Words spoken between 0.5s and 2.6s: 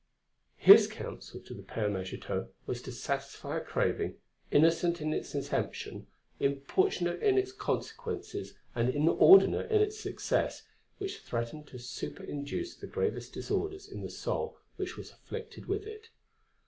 His counsel to the Père Magitot